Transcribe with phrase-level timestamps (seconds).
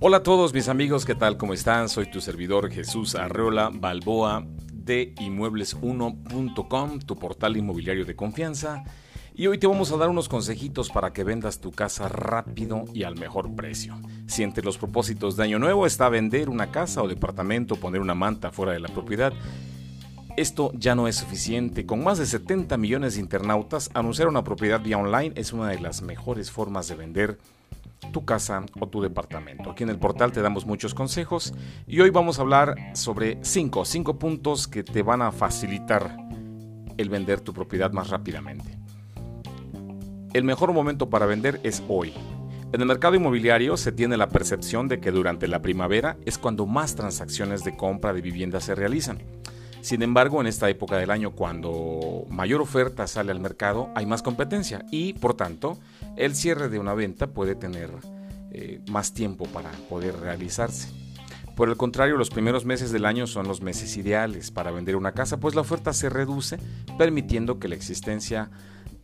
[0.00, 1.36] Hola a todos mis amigos, ¿qué tal?
[1.36, 1.88] ¿Cómo están?
[1.88, 8.84] Soy tu servidor Jesús Arreola Balboa de inmuebles1.com, tu portal inmobiliario de confianza.
[9.34, 13.02] Y hoy te vamos a dar unos consejitos para que vendas tu casa rápido y
[13.02, 14.00] al mejor precio.
[14.26, 18.14] Si entre los propósitos de Año Nuevo está vender una casa o departamento, poner una
[18.14, 19.32] manta fuera de la propiedad,
[20.40, 21.84] esto ya no es suficiente.
[21.84, 25.80] Con más de 70 millones de internautas, anunciar una propiedad vía online es una de
[25.80, 27.38] las mejores formas de vender
[28.12, 29.72] tu casa o tu departamento.
[29.72, 31.52] Aquí en el portal te damos muchos consejos
[31.88, 36.16] y hoy vamos a hablar sobre 5, 5 puntos que te van a facilitar
[36.96, 38.78] el vender tu propiedad más rápidamente.
[40.32, 42.14] El mejor momento para vender es hoy.
[42.72, 46.64] En el mercado inmobiliario se tiene la percepción de que durante la primavera es cuando
[46.64, 49.18] más transacciones de compra de vivienda se realizan.
[49.80, 54.22] Sin embargo, en esta época del año, cuando mayor oferta sale al mercado, hay más
[54.22, 55.78] competencia y, por tanto,
[56.16, 57.90] el cierre de una venta puede tener
[58.50, 60.88] eh, más tiempo para poder realizarse.
[61.54, 65.12] Por el contrario, los primeros meses del año son los meses ideales para vender una
[65.12, 66.58] casa, pues la oferta se reduce,
[66.96, 68.50] permitiendo que la existencia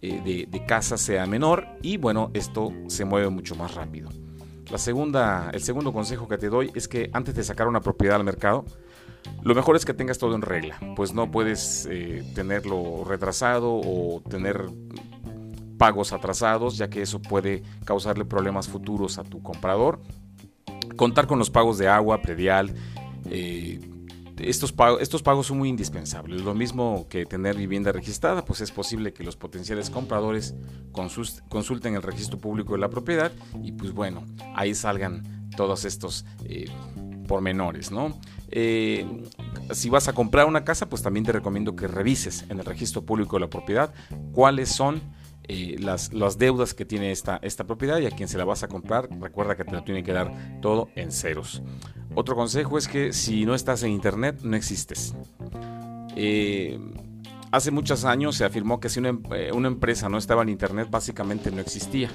[0.00, 4.10] eh, de, de casa sea menor y bueno, esto se mueve mucho más rápido.
[4.70, 8.16] La segunda, el segundo consejo que te doy es que antes de sacar una propiedad
[8.16, 8.64] al mercado,
[9.42, 14.22] lo mejor es que tengas todo en regla, pues no puedes eh, tenerlo retrasado o
[14.28, 14.66] tener
[15.78, 20.00] pagos atrasados, ya que eso puede causarle problemas futuros a tu comprador.
[20.96, 22.72] Contar con los pagos de agua, predial,
[23.30, 23.80] eh,
[24.38, 26.42] estos, pagos, son muy indispensables.
[26.42, 30.54] Lo mismo que tener vivienda registrada, pues es posible que los potenciales compradores
[30.92, 36.66] consulten el registro público de la propiedad y pues bueno, ahí salgan todos estos eh,
[37.32, 38.20] pormenores, ¿no?
[38.50, 39.06] Eh,
[39.70, 43.06] si vas a comprar una casa, pues también te recomiendo que revises en el registro
[43.06, 43.94] público de la propiedad
[44.32, 45.00] cuáles son
[45.44, 48.64] eh, las, las, deudas que tiene esta, esta propiedad y a quien se la vas
[48.64, 51.62] a comprar, recuerda que te lo tiene que dar todo en ceros.
[52.14, 55.14] Otro consejo es que si no estás en internet, no existes.
[56.14, 56.78] Eh,
[57.50, 59.18] hace muchos años se afirmó que si una,
[59.54, 62.10] una empresa no estaba en internet, básicamente no existía.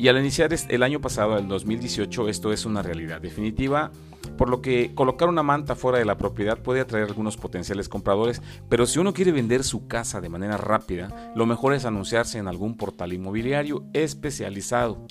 [0.00, 3.92] Y al iniciar el año pasado, el 2018, esto es una realidad definitiva
[4.38, 8.40] por lo que colocar una manta fuera de la propiedad puede atraer algunos potenciales compradores,
[8.70, 12.48] pero si uno quiere vender su casa de manera rápida, lo mejor es anunciarse en
[12.48, 15.06] algún portal inmobiliario especializado.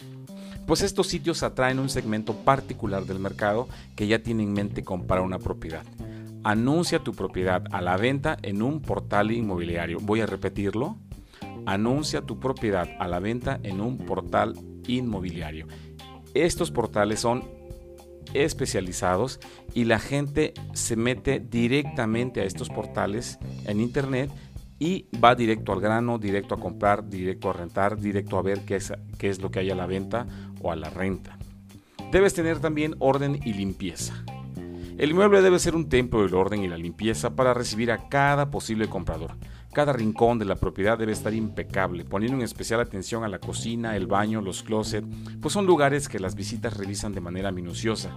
[0.66, 5.22] Pues estos sitios atraen un segmento particular del mercado que ya tiene en mente comprar
[5.22, 5.86] una propiedad.
[6.44, 10.00] Anuncia tu propiedad a la venta en un portal inmobiliario.
[10.02, 10.98] Voy a repetirlo.
[11.70, 14.56] Anuncia tu propiedad a la venta en un portal
[14.88, 15.68] inmobiliario.
[16.34, 17.44] Estos portales son
[18.34, 19.40] especializados
[19.76, 24.32] y la gente se mete directamente a estos portales en internet
[24.80, 28.78] y va directo al grano, directo a comprar, directo a rentar, directo a ver qué
[28.78, 30.26] es, qué es lo que hay a la venta
[30.64, 31.38] o a la renta.
[32.12, 34.24] Debes tener también orden y limpieza.
[34.98, 38.50] El inmueble debe ser un templo del orden y la limpieza para recibir a cada
[38.50, 39.38] posible comprador.
[39.72, 43.96] Cada rincón de la propiedad debe estar impecable, poniendo en especial atención a la cocina,
[43.96, 45.08] el baño, los closets,
[45.42, 48.10] pues son lugares que las visitas revisan de manera minuciosa.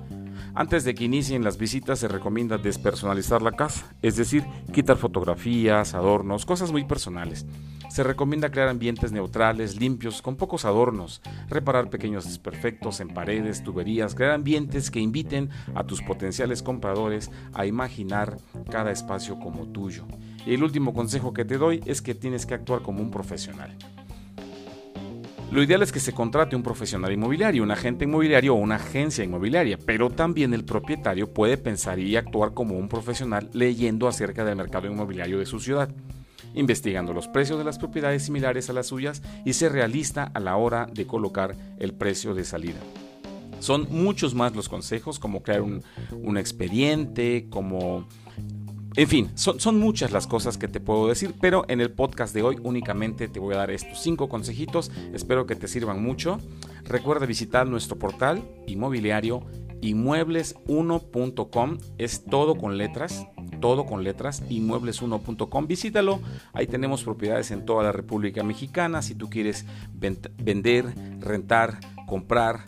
[0.54, 5.94] Antes de que inicien las visitas se recomienda despersonalizar la casa, es decir, quitar fotografías,
[5.94, 7.47] adornos, cosas muy personales.
[7.88, 14.14] Se recomienda crear ambientes neutrales, limpios, con pocos adornos, reparar pequeños desperfectos en paredes, tuberías,
[14.14, 18.38] crear ambientes que inviten a tus potenciales compradores a imaginar
[18.70, 20.06] cada espacio como tuyo.
[20.47, 23.76] Y el último consejo que te doy es que tienes que actuar como un profesional.
[25.52, 29.22] Lo ideal es que se contrate un profesional inmobiliario, un agente inmobiliario o una agencia
[29.22, 34.56] inmobiliaria, pero también el propietario puede pensar y actuar como un profesional leyendo acerca del
[34.56, 35.91] mercado inmobiliario de su ciudad,
[36.54, 40.56] investigando los precios de las propiedades similares a las suyas y ser realista a la
[40.56, 42.80] hora de colocar el precio de salida.
[43.60, 48.08] Son muchos más los consejos, como crear un, un expediente, como
[48.97, 52.42] en fin, son, muchas las cosas que te puedo decir, pero en el podcast de
[52.42, 54.91] hoy únicamente te voy a dar estos cinco consejitos.
[55.15, 56.39] Espero que te sirvan mucho.
[56.84, 59.47] Recuerda visitar nuestro portal inmobiliario
[59.83, 61.78] inmuebles1.com.
[61.98, 63.27] Es todo con letras,
[63.60, 65.66] todo con letras, inmuebles1.com.
[65.66, 66.21] Visítalo,
[66.53, 69.03] ahí tenemos propiedades en toda la República Mexicana.
[69.03, 72.65] Si tú quieres vender, rentar, comprar,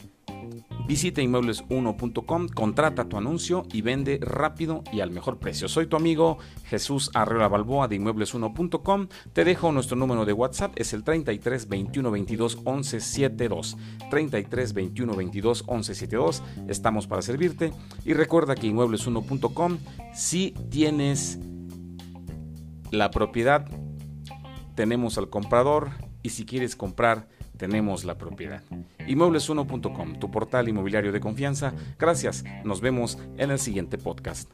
[0.87, 5.67] Visita inmuebles1.com, contrata tu anuncio y vende rápido y al mejor precio.
[5.67, 6.37] Soy tu amigo
[6.67, 9.09] Jesús Arreola Balboa de inmuebles1.com.
[9.33, 13.77] Te dejo nuestro número de WhatsApp, es el 33 21 22 11 72.
[14.11, 16.43] 33 21 22 11 72.
[16.69, 17.73] Estamos para servirte.
[18.05, 19.79] Y recuerda que inmuebles1.com,
[20.13, 21.39] si tienes
[22.91, 23.67] la propiedad,
[24.75, 25.93] tenemos al comprador
[26.23, 28.63] y si quieres comprar, tenemos la propiedad.
[29.01, 31.73] Inmuebles1.com, tu portal inmobiliario de confianza.
[31.99, 34.51] Gracias, nos vemos en el siguiente podcast.